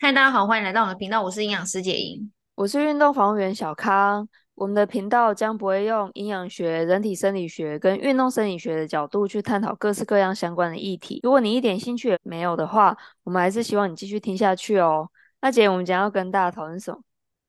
[0.00, 4.28] 嗨，大家好，欢迎来到我的频道，我是营养师杰英，我是运动防护员小康。
[4.54, 11.18] 我们的频道将不会用营养学、人体生理学跟运动生理学的角度去探讨各式各样相关的议题。
[11.24, 15.10] 如果你一点兴趣也没有的话，我们还是希望你继续听下去哦。
[15.40, 17.00] 那姐，我们将要跟大家讨论什么？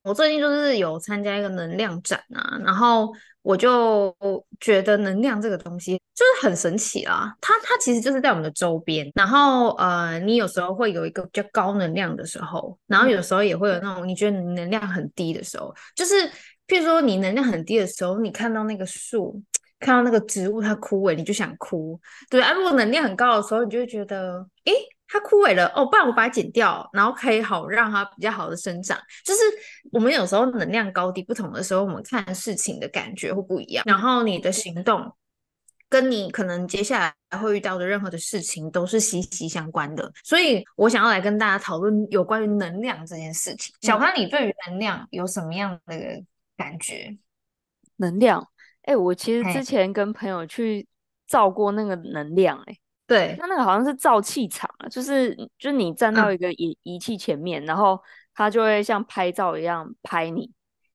[0.04, 4.16] 我最近就是有参加一个能量展啊，然后我就
[4.60, 7.34] 觉得能量这个东西就是很神奇啊。
[7.42, 16.14] 它它其实就是在我们的周边，然后呃，你有时候会有一个比较高能量的时候，然后有时候也会有那种你觉得你能量很低的时候，就是
[16.68, 19.42] 譬如说你能量很低的时候，你看到那个树，
[19.80, 22.54] 看到那个植物它枯萎，你就想哭，对啊。
[22.54, 24.74] 如果能量很高的时候，你就会觉得，诶。
[25.12, 28.96] 它枯萎了哦，不然我把它剪掉，然后可以好让它比较好的生长。
[29.26, 29.42] 就是
[29.92, 33.84] 我们有时候能量高低不同的时候，我们看事情的感觉会不一样。
[33.88, 35.12] 然后你的行动
[35.90, 40.12] 跟你可能接下来会遇到的任何的事情都是息息相关的。
[40.24, 43.74] 所以我想要来跟大家讨论有关于能量这件事情。
[43.82, 46.24] 小潘，你对于能量有什么样的
[46.56, 47.18] 感觉？
[47.96, 48.48] 能量？
[48.84, 50.88] 哎、欸，我其实之前跟朋友去
[51.28, 52.78] 照过那个能量、欸，哎。
[53.10, 58.00] 对，它那个好像是造气场啊，就是就是你站到一个仪仪器前面，嗯，然后
[58.36, 60.46] 它就会像拍照一样拍你，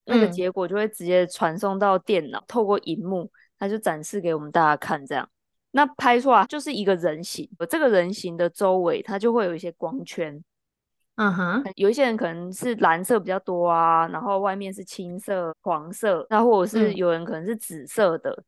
[0.06, 5.28] 嗯，那个结果就会直接传送到电脑，透过荧幕，它就展示给我们大家看，这样。
[5.72, 10.40] 那拍出来就是一个人形，这个人形的周围它就会有一些光圈，
[11.16, 18.30] 嗯哼，有一些人可能是蓝色比较多啊，然后外面是青色、黄色，那或者是有人可能是紫色的。
[18.30, 18.44] 嗯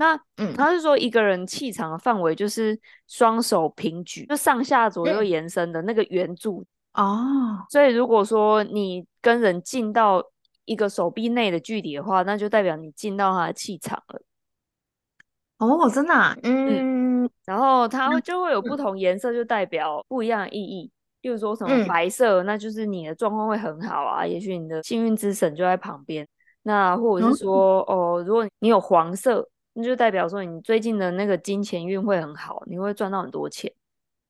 [0.00, 7.66] 那嗯，他是说一个人气场的范围就是双手平举，就上下左右延伸的那个圆柱哦。
[7.68, 10.24] 所以如果说你跟人近到
[10.64, 14.22] 一个手臂内的距离的话，那就代表你进到他的气场了。
[15.58, 16.34] 哦，真的啊？
[16.44, 17.24] 嗯。
[17.24, 20.90] 嗯，然后它就会有不同颜色，就代表不一样的意义。
[21.20, 26.26] 例如说什么白色，那就是你的状况会很好啊，也许你的幸运之神就在旁边。
[26.62, 29.46] 那或者是说，哦，如果你有黄色。
[29.72, 33.72] 那就代表说你最近的那个金钱运会很好，你会赚到很多钱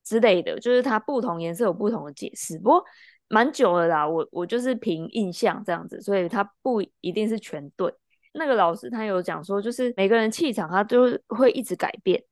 [0.03, 0.59] 之类的。
[0.59, 2.85] 就是它不同颜色有不同的解释，不过
[3.27, 4.07] 蛮久了啦。
[4.07, 7.93] 我我就是凭印象这样子，所以它不一定是全对。
[8.33, 12.23] 那个老师他有讲说，就是每个人气场他都会一直改变，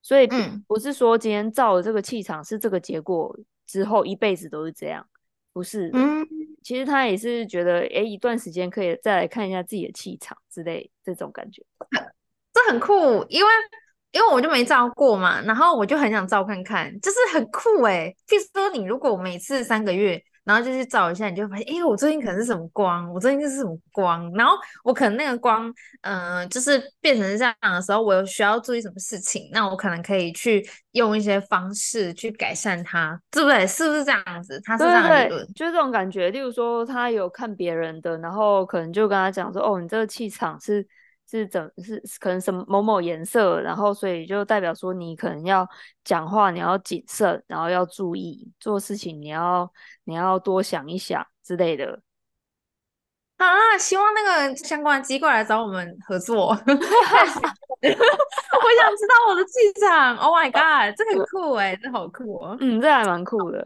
[0.00, 0.28] 所以
[0.68, 3.36] 不是说今天造了这个气场是这个结果
[3.66, 5.04] 之后一辈子都是这样，
[5.52, 5.90] 不是。
[5.92, 6.24] 嗯，
[6.62, 11.64] 其实他也是觉得，哎，一段时间可以再来看一下自己的气场之类这种感觉。
[12.70, 13.50] 这很酷，因为
[14.12, 18.14] 因为我就没照过嘛，然后我就很想照看看，就是很酷哎。
[18.28, 33.64] 譬如说，你如果每次三个月，然后就去照一下，你就发现，哎，我最近可能是什么光，我最近就是什么光，然后我可能那个光，嗯、呃，就是变成这样的时候，我有需要注意什么事情，那我可能可以去用一些方式去改善它，对不对？
[33.66, 34.60] 是不是这样子？
[34.64, 36.30] 他是这样的理论，就是这种感觉。
[36.30, 40.84] 例如说，他有看别人的，然后可能就跟他讲说，哦，你这个气场是。
[41.30, 45.64] 是怎是可能什么某某颜色，然后所以就代表说你可能要
[46.02, 49.72] 讲话，你要谨慎，然后要注意做事情，你要
[50.04, 52.00] 你要多想一想之类的
[53.36, 53.78] 啊！
[53.78, 56.48] 希望那个相关的机构来找我们合作。
[56.50, 56.76] 我想
[58.96, 63.64] 知道我的气场，Oh my god，这很酷哎，这好酷哦，嗯，这还蛮酷的。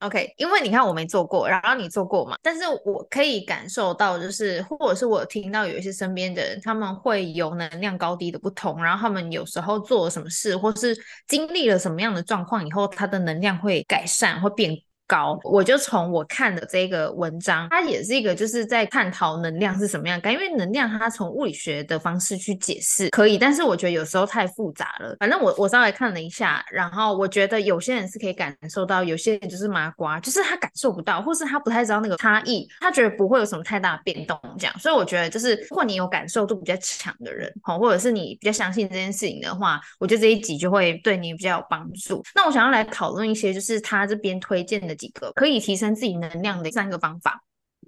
[0.00, 14.72] OK，因为你看我没做过，然后你做过嘛，但是我可以感受到，就是或者是我听到有一些身边的人，他们会有能量高低的不同，然后他们有时候做了什么事，或是经历了什么样的状况以后，他的能量会改善，会变
[15.08, 25.16] 高，我就从我看的这个文章，它也是一个就是在探讨能量是什么样感，因为能量它从物理学的方式去解释可以，但是我觉得有时候太复杂了。
[25.18, 34.78] 反正我我稍微看了一下，然后我觉得有些人是可以感受到，有些人就是麻瓜，就是他感受不到，或是他不太知道那个差异，他觉得不会有什么太大的变动这样。
[34.78, 42.22] 所以我觉得就是如果你有感受度比较强的人，好，或者是你比较相信这件事情的话，我觉得这一集就会对你比较有帮助。
[42.34, 47.42] 那我想要来讨论一些，就是他这边推荐的几个可以提升自己能量的三个方法。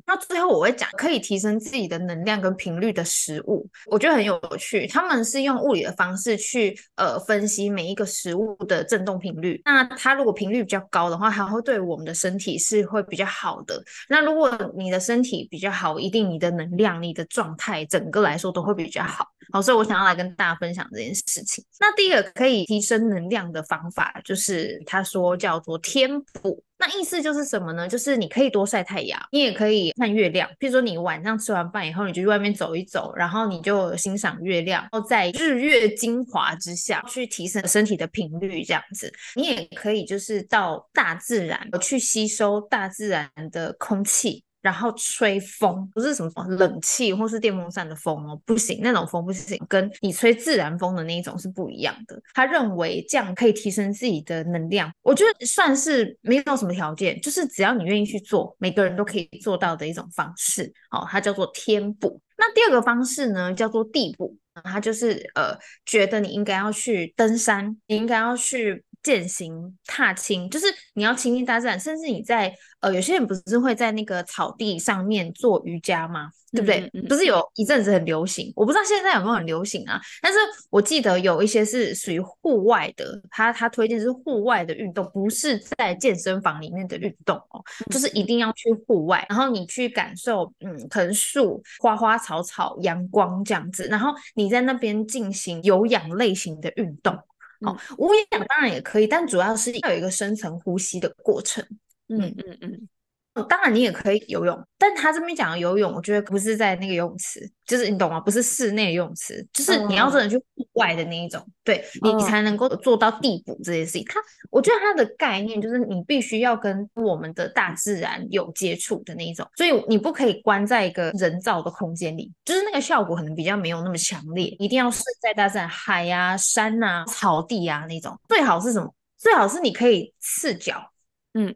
[0.07, 4.87] 那最后我会讲可以提升自己的能量跟频率的食物，我觉得很有趣。
[4.87, 9.61] 他们是用物理的方式去呃分析每一个食物的振动频率。
[9.65, 13.83] 那它如果频率比较高的话，它会对我们的身体是会比较好的。
[14.09, 19.27] 那如果你的身体比较好，一定你的能量、你的状态整个来说都会比较好。
[19.53, 21.63] 好，所以我想要来跟大家分享这件事情。
[21.79, 26.65] 那第一个可以提升能量的方法，就是他说叫做天补。
[26.81, 27.87] 那意思就是什么呢？
[27.87, 30.49] 就是你可以多晒太阳，你也可以看月亮。
[30.59, 39.13] 譬如说你晚上吃完饭以后，你就去外面走一走，然后你就欣赏月亮，然后在日月精华之下去提升身体的频率，这样子。
[39.37, 44.43] 你也可以就是到大自然去吸收大自然的空气。
[44.61, 52.21] 然后吹风，不是什么冷气或是电风扇的风哦，不行，那种风不行，跟你吹自然风的那一种是不一样的。
[52.35, 60.73] 他认为这样可以提升自己的能量，我觉得算是没有什么条件，就是只要你愿意去做，每个人都可以做到的一种方式。
[60.91, 62.21] 哦，它叫做天补。
[62.37, 68.85] 那第二个方式呢，叫做地补，它就是呃，觉得你应该要去登山，你应该要去。
[69.03, 76.31] 健行踏青，就是你要亲近大自然，甚至你在呃，有些人不是会在那个草地上面做瑜伽吗？
[76.53, 76.81] 对不对？
[76.95, 80.01] 嗯嗯、不是有一阵子很流行，我不知道现在有没有很流行啊。
[80.21, 80.39] 但是
[80.69, 87.63] 我记得有一些是属于户外的，他他推荐是户外的运动，不是在健身房里面的运动哦，
[87.93, 97.17] 就是一定要去户外，然后你去感受，嗯，可能树、花花草草、阳光这样子，然后你在那边进行有氧类型的运动。
[97.61, 101.65] 哦，无氧当然也可以，但主要是要有一个深层呼吸的过程。
[102.09, 102.89] 嗯嗯嗯。
[103.35, 108.19] 嗯当然，你也可以游泳，但他这边讲的游泳，我觉得不是在那个游泳池，就是你懂吗？
[108.19, 114.05] 不是室内游泳池，就是你要真的去户外的那一种，对，你你才能够做到地补这件事情。
[114.07, 124.47] 他，我觉得他的概念就是你必须要跟我们的大自然有接触的那一种，所以你不可以关在一个人造的空间里，就是那个效果可能比较没有那么强烈。
[124.59, 128.93] 一定要是在大自然，海呀、啊、山啊、草地啊那种，最好是什么？
[129.17, 130.91] 最好是你可以赤脚，
[131.35, 131.55] 嗯。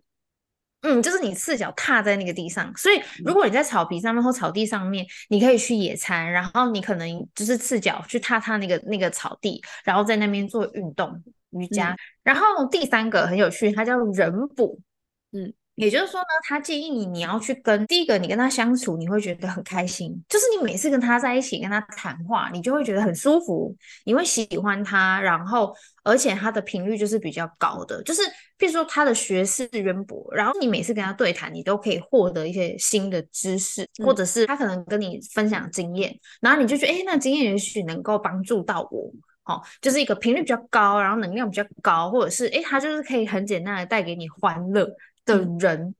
[0.86, 11.22] 嗯，就是你赤脚踏在那个地上，所以如果你在草皮上面或草地上面，你可以去野餐，然后你可能就是赤脚去踏踏那个那个草地，然后在那边做运动
[11.52, 11.90] 瑜伽。
[11.92, 14.78] 嗯、然后第三个很有趣，它叫人补，
[15.32, 15.52] 嗯。
[15.76, 23.74] 也就是说呢，他建议你，你要去跟第一个，你跟他相处，你会觉得很开心，就是你每次跟他在一起，跟他谈话，你就会觉得很舒服，
[24.04, 25.74] 你会喜欢他，然后
[26.04, 28.22] 而且他的频率就是比较高的，就是
[28.58, 39.10] 譬如说他的学识渊博，然后你每次跟他对谈，你都可以获得一些新的知识，嗯、或者是他可能跟你分享经验，然后你就觉得，哎，那经验也许能够帮助到我，
[39.52, 44.88] 哦，就是一个频率比较高，然后能量比较高，或者是哎，他就是可以很简单的带给你欢乐。
[45.24, 45.94] 的人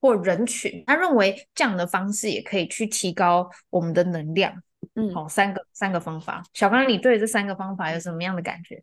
[0.00, 4.62] 或人群，他认为这样的方式也可以去提高我们的能量。
[4.94, 8.82] 嗯，好，三个三个方法，小刚，你对这三个方法有什么样的感觉？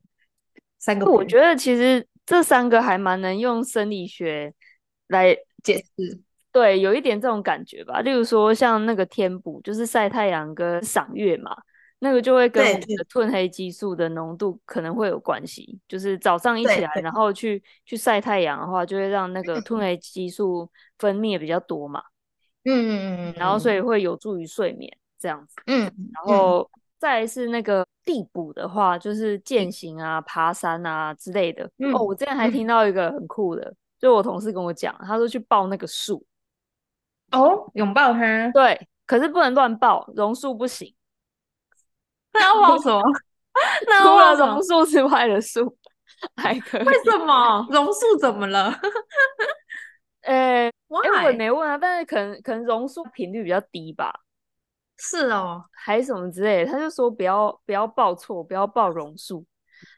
[0.78, 4.54] 三个，我觉得其实这三个还蛮能用生理学
[5.08, 6.20] 来解释。
[6.52, 8.02] 对，有一点这种感觉吧。
[8.02, 11.56] 例如说，像那个天补，就是晒太阳跟赏月嘛。
[12.00, 20.70] 那个就会跟我们的褪黑激素的浓度可能会有关系，就是早上一起来，然后去去晒太阳的话，就会让那个褪黑激素
[21.00, 22.04] 分泌比较多嘛。
[22.64, 25.56] 嗯嗯嗯，然后所以会有助于睡眠这样子。
[25.68, 25.84] 嗯，
[26.14, 26.70] 然后
[27.00, 31.64] 再来是那个地补的话，就是健行啊、爬山啊之类的。
[31.94, 36.26] 哦，我之前还听到一个很酷的，就我同事跟我讲，他说去抱那个树。
[37.32, 38.52] 哦，拥抱它。
[38.52, 40.94] 对，可是不能乱抱，榕树不行。
[42.40, 43.02] 那要报什么？
[43.88, 45.78] 那除了榕树之外的树
[46.36, 46.84] 还可以？
[46.84, 48.74] 为什么 榕树怎么了？
[50.24, 54.14] 呃，我也没问啊，但是可能可能榕树频率比较低吧。
[54.98, 56.72] 是哦，还是什么之类的？
[56.72, 59.46] 他就说不要不要报错，不要报榕树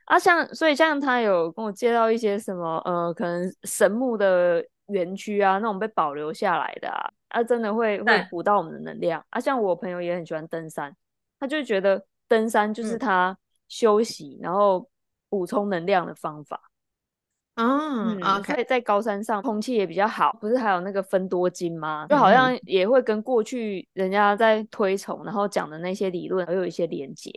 [0.05, 0.19] 啊。
[0.19, 9.39] 像所以像他有跟我介绍一些什么呃，可能神木的园区啊，那种被保留下来的啊，啊，真的会会补到我们的能量啊。
[9.39, 10.95] 像我朋友也很喜欢登山，
[11.39, 12.05] 他就觉得。
[12.27, 14.89] 登山就是他休息，嗯、然后
[15.29, 16.61] 补充能量的方法。
[17.55, 22.05] 哦、嗯，OK，在在高山上空气也比较好，不是还有那个分多金吗？
[22.07, 27.31] 就好像也会跟过去人家在推崇，然后讲的那些理论，还有一些连接。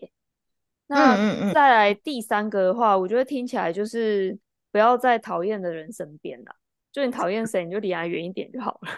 [0.88, 4.38] 那再来第三个的话，我觉得听起来就是
[4.70, 6.54] 不要在讨厌的人身边了。
[6.92, 8.90] 就你讨厌谁，你就离他远一点就好了。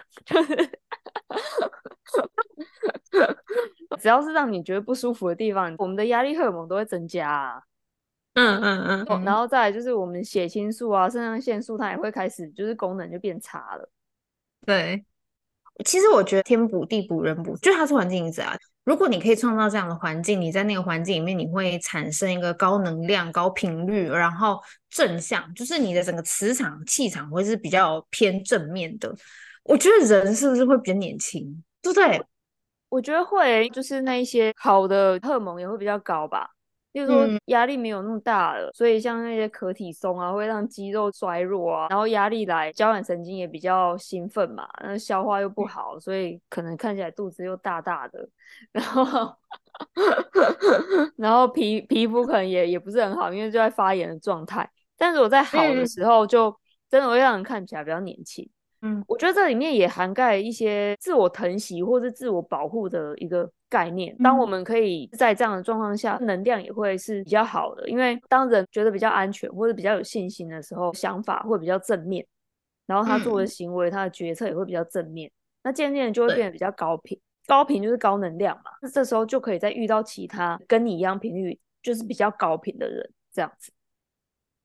[4.03, 7.63] 只要是让你觉得不舒服的地方，我们的压力荷尔蒙都会增加啊。
[8.33, 13.89] 嗯嗯嗯，嗯，然后再来就是我们血清素啊、肾上腺素，它也会开始就是功能就变差了。
[14.65, 15.05] 对，
[15.85, 18.53] 其实我觉得天补地补人补，就它是环境因子啊。
[18.83, 29.15] 如果你可以创造这样的环境，你在那个环境里面，你会产生一个高能量、高频率，然后正向，就是你的整个磁场、气场会是比较偏正面的。
[29.63, 31.63] 我觉得人是不是会比较年轻？
[31.81, 32.21] 对不对？
[32.93, 36.47] 我觉得会，就是那一些好的荷尔蒙也会比较高吧。
[36.91, 48.29] 例如说压力没有那么大了，所以像那些可体松啊，会让肌肉衰弱啊，然后压力来，交感神经也比较兴奋嘛，那消化又不好，所以可能看起来肚子又大大的，
[48.71, 49.35] 然后
[51.17, 54.69] 然后皮皮肤可能也也不是很好，因为就在发炎的状态。
[54.95, 56.55] 但是我在好的时候，就
[56.91, 58.47] 真的会让人看起来比较年轻。
[58.85, 64.13] 嗯，我觉得这里面也涵盖一些自我疼惜或是自我保护的一个概念。
[64.17, 67.87] 当我们可以在这样的状况下，能量也会是比较好的。
[67.87, 72.27] 因为当人觉得比较安全或者比较有信心的时候，想法会比较正面，
[72.85, 75.31] 然后他做的行为、他的决策也会比较正面。
[75.63, 78.71] 那渐渐的就会变得比较高频，高频就是高能量嘛。
[78.81, 83.71] 那这时候就可以再遇到其他跟你一样频率就是比较高频的人，这样子。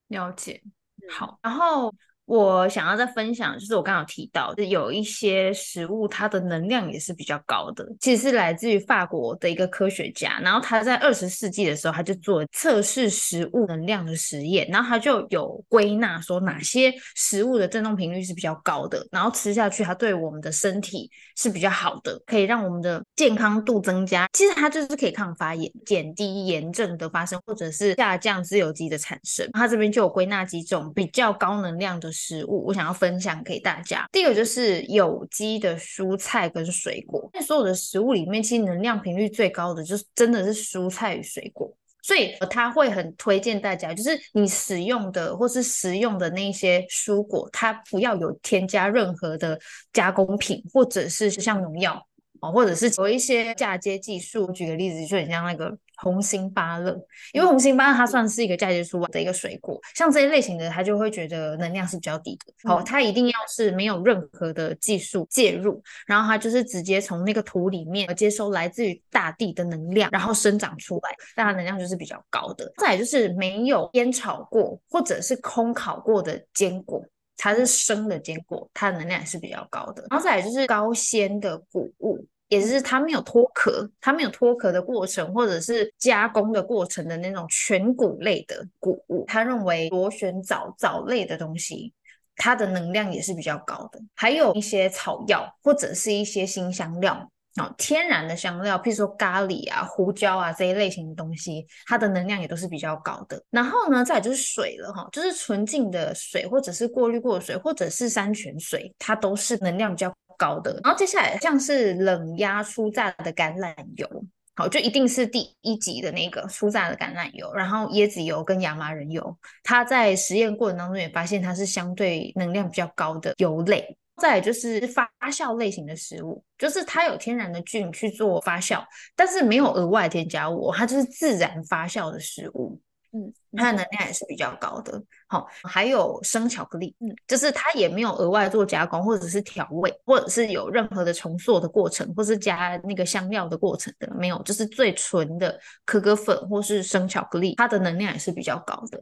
[0.09, 0.61] 了解，
[1.09, 1.95] 好，然后。
[2.29, 7.89] 我想要再分享，就是我刚刚有提到，就有一些食物，它的能量也是比较高的。
[8.01, 24.29] 其实是来自于法国的一个科学家，然后他在二十世纪的时候，他就做测试食物能量的实验，然后他就有归纳说哪些食物的振动频率是比较高的，然后吃下去，它对我们的身体是比较好的，可以让我们的健康度增加。
[24.35, 29.49] 其实它就是可以抗发炎、减低炎症的发生，或者是下降自由基的产生。
[29.55, 32.13] 他这边就有归纳几种比较高能量的。
[32.19, 34.05] 食物我想要分享给大家。
[34.11, 37.31] 第一个就是有机的蔬菜跟水果。
[37.33, 41.73] 在所有的食物里面，其实能量频率最高的就是真的是蔬菜与水果。
[42.03, 49.59] 所以他会很推荐大家，就是你使用的或是食用的那些蔬果，它不要有添加任何的
[49.93, 52.03] 加工品，或者是像农药
[52.41, 54.51] 哦，或者是有一些嫁接技术。
[54.53, 55.77] 举个例子，就很像那个。
[56.01, 56.97] 红心芭乐，
[57.33, 62.69] 因为红心芭乐它算是一个嫁接出的一个水果，像这一类型的，他就会觉得能量是比较低的。
[62.69, 72.73] 好、嗯，它一定要是没有任何的技术介入，然后它就是直接从那个土里面接收来自于大地的能量，然后生长出来，但它能量就是比较高的。
[72.79, 77.05] 再来就是没有烟炒过或者是空烤过的坚果，
[77.37, 80.05] 它是生的坚果，它的能量也是比较高的。
[80.11, 82.25] 然后再来就是高纤的谷物。
[82.49, 91.93] 也就是它没有脱壳，它没有脱壳的过程，或者是加工的过程的那种全谷类的谷物，他认为螺旋藻藻类的东西，
[92.37, 94.01] 它的能量也是比较高的。
[94.15, 103.43] 还有一些草药或者是一些新香料啊，天然的香料，譬如说咖喱啊、胡椒啊这一类型的东西，它的能量也都是比较高的。
[103.51, 123.99] 然后呢，再就是水了哈，就是纯净的水，或者是过滤过的水，或者是山泉水，它都是能量比较高的，然后接下来像是冷压初榨的橄榄油，好，就一定是第一级的那个初榨的橄榄油，然后椰子油跟亚麻仁油，它在实验过程当中也发现它是相对能量比较高的油类。
[124.21, 132.81] 再来就是发酵类型的食物，就是它有天然的菌去做发酵，但是没有额外添加物，它就是自然发酵的食物。
[133.13, 135.01] 嗯，它的能量也是比较高的。
[135.31, 148.99] 好，还有生巧克力，嗯，就是它也没有额外做加工，或者是调味，或者是有任何的重塑的过程，或是加那个香料的过程的，没有，就是最纯的可可粉或是生巧克力，它的能量也是比较高的。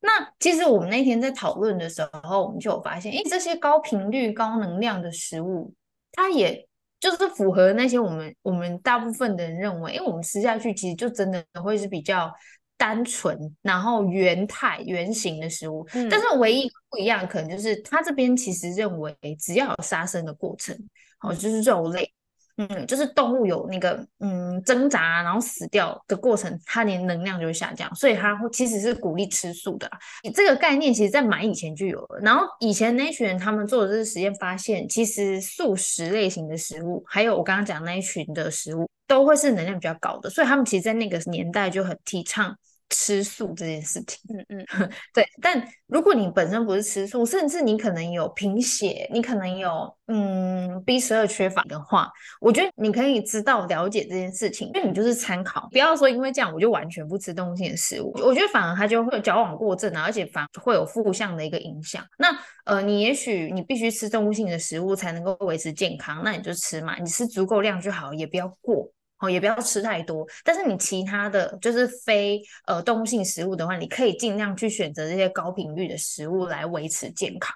[0.00, 5.72] 那其实我们那天在讨论的时候，我们就有发现，诶，这些高频率、高能量的食物，
[6.10, 6.66] 它也
[6.98, 12.32] 就是符合那些我们我们大部分的人认为，因为我们吃下去其实就真的会是比较。
[12.78, 20.74] 单纯，然后原态、原形的食物，嗯，但是唯一不一样，可能就是他这边其实认为，只要有杀生的过程，
[21.20, 22.08] 哦，就是肉类，
[22.56, 29.90] 嗯，就是动物有那个嗯挣扎，然后死掉的过程，它连能量就会下降，所以它其实是鼓励吃素的。
[30.22, 32.20] 你这个概念，其实在蛮以前就有了。
[32.22, 40.30] 然后以前那群人他们做的这个实验，发现其实素食类型的食物，还有我刚刚讲那一群的食物，都会是能量比较高的。
[40.30, 42.56] 所以他们其实，在那个年代就很提倡。
[42.90, 44.18] 吃素这件事情，
[44.48, 45.26] 嗯嗯，对。
[45.42, 58.12] 但如果你本身不是吃素，甚至你可能有贫血，你可能有嗯 B 十二缺乏的话，我觉得你可以知道了解这件事情，因为你就是参考，不要说因为这样我就完全不吃动物性的食物。
[58.22, 62.04] 我觉得反而它就会有矫枉过正啊，而且反而会有负向的一个影响。
[62.18, 62.28] 那
[62.64, 68.90] 呃，你也许你必须吃动物性的食物才能够维持健康，那你就吃嘛，你吃足够量就好，也不要过。
[69.20, 77.54] 哦，也不要吃太多，但是你其他的就是非呃动物性食物的话，你可以尽量去选择这些高频率的食物来维持健康。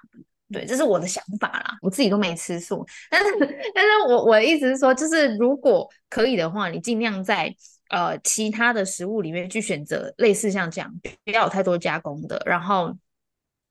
[0.51, 1.77] 对，这是我的想法啦。
[1.81, 3.31] 我自己都没吃素，但是
[3.73, 7.55] 但是我我的意思是说，就是如果可以的话，你尽量在
[7.89, 10.93] 呃其他的食物里面去选择类似像这样，
[11.23, 12.93] 不要有太多加工的，然后。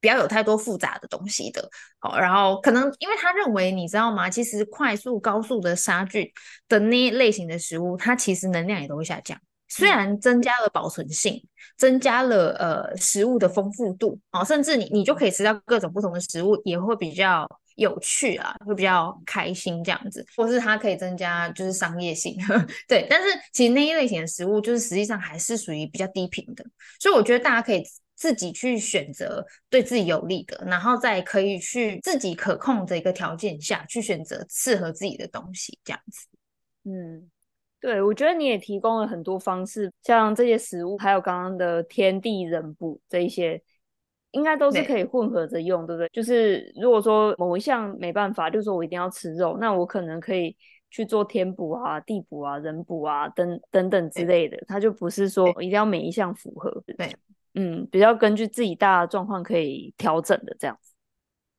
[0.02, 1.66] 不要有太多复杂的东西的，
[2.00, 4.28] 好，然后可能因为他认为，你知道吗？
[4.28, 6.28] 其实快速高速的杀菌
[6.68, 11.42] 的那类型的食物，它其实能量也都会下降，虽然增加了保存性，
[11.78, 22.36] 增加了呃食物的丰富度哦，甚至你你就可以吃到各种不同的食物，也会比较有趣啊，会比较开心这样子，或是它可以增加就是商业性，
[22.88, 23.06] 对。
[23.08, 26.64] 但是其实那一类型的食物，就是实际上还是属于比较低频的，
[26.98, 27.82] 所以我觉得大家可以
[28.22, 36.28] 自己去选择对自己有利的，然后再可以去自己可控的一个条件下去选择适合自己的东西，这样子。
[36.84, 37.28] 嗯，
[37.80, 43.60] 对，我觉得你也提供了很多方式，像这些食物，还有刚刚的天地人补这一些。
[44.34, 46.08] 应该都是可以混合着用，对，不对？
[46.08, 50.56] 就是如果说某一项没办法，就是说我一定要吃肉，那我可能可以
[50.90, 56.82] 去做天补啊、地补啊、人补啊等等等之类的，它就不是说一定要每一项符合。
[56.96, 57.14] 对，
[57.54, 60.92] 嗯，比较根据自己大的状况可以调整的这样子。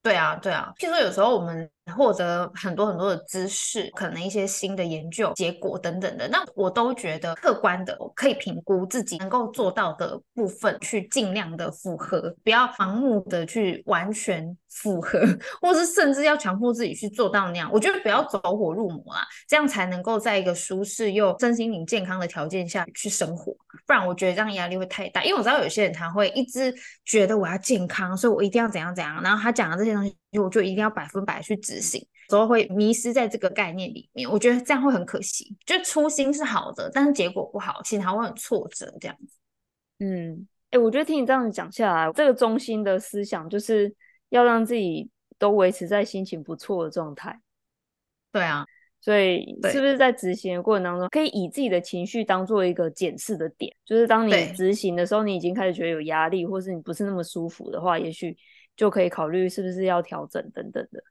[0.02, 1.70] 对啊，对啊，譬如说有时候我们。
[1.96, 15.20] 获得很多很多的知识，可能一些新的研究结果等等的，那我都觉得客观的，可以评估自己能够做到的部分，去尽量的符合，不要盲目的去完全符合，
[15.62, 17.70] 或是甚至要强迫自己去做到那样。
[17.72, 23.52] 我觉得不要走火入魔啊，这样才能够在一个舒适又身心灵健康的条件下去生活。
[23.86, 26.74] 不然我觉得这样压力会太大，因为我知道有些人他会一直
[27.04, 30.16] 觉得我要健康，所以我一定要怎样怎样，然后他讲的这些东西。
[30.42, 34.30] 我就一定要百分百去执行，所以会迷失在这个概念里面。
[34.30, 35.56] 我觉得这样会很可惜。
[35.66, 39.38] 就初心是好的，但是结果不好，其实还会很挫折这样子。
[40.00, 43.94] 嗯，哎、欸，我觉得听你这样子讲下来，这个中心的思想就是
[44.30, 47.40] 要让自己都维持在心情不错的状态。
[48.32, 48.66] 对啊，
[49.00, 53.74] 所以是不是在执行的过程当中，可以以自己的情绪当做一个检视的点？
[53.86, 58.36] 就是当你执行的时候，你已经开始觉得有压力，或是你不是那么舒服的话，也许。
[58.76, 61.04] 就可以考虑是不是要调整等等的。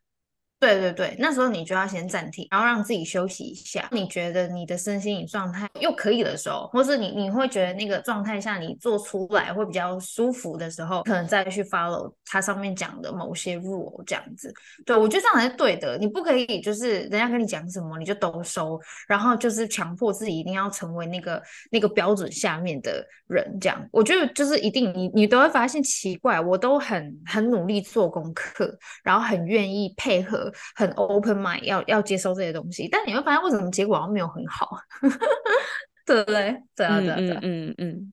[0.62, 3.88] 对对对，那时候你就要先暂停，然后让自己休息一下。
[3.90, 14.54] 你觉得你的身心灵状态又可以的时候，或是你你会觉得那个状态下你做出来会比较舒服的时候，可能再去 follow 它上面讲的某些 rule 这样子。
[14.86, 15.98] 对，我觉得这样才是对的。
[15.98, 21.42] 你不可以就是人家跟你讲什么你就都收，然后就是强迫自己一定要成为那个
[21.72, 23.84] 那个标准下面的人这样。
[23.90, 30.51] 我觉得就是一定你你都会发现奇怪，我都很很努力做功课，然后很愿意配合。
[30.74, 34.76] 很 open mind，要要接受这些东西，但你会发现为什么结果好像没有很好，
[36.06, 36.62] 对不对？
[36.74, 38.12] 对啊，对啊，对啊，嗯嗯，嗯。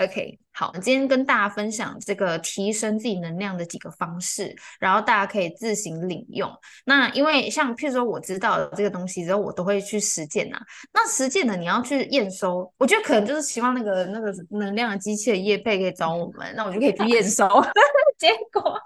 [0.00, 6.50] OK，好，今天跟大家分享这个提升自己能量的几个方式，然后大家可以自行领用。
[6.84, 10.62] 那因为像譬如说我知道了这个东西之后，我都会去实践呐、啊。
[10.92, 17.46] 那实践的你要去验收，我觉得可能就是希望那个那个能量的机器的业配可以找我们，那我就可以去验收
[18.18, 18.76] 结果。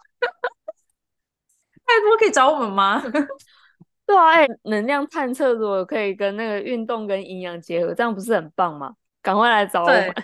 [1.88, 3.03] 太多可以找我们吗？
[4.07, 8.94] 对啊，哎、欸，能量探测如果可以跟那个运动跟营养结合，这样不是很棒吗？
[9.20, 10.14] 赶快来找我们！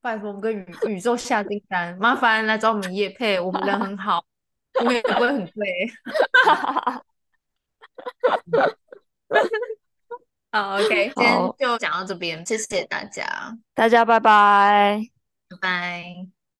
[0.00, 4.24] 拜托，我们跟宇宇宙下订单，麻烦来找我们叶配，我们人很好，
[4.80, 5.86] 我们也不会很贵。
[10.52, 13.24] 好，OK，今天就讲到这边，谢谢大家，
[13.74, 15.00] 大家拜拜，
[15.50, 16.35] 拜拜。